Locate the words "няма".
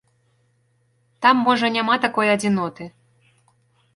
1.77-1.95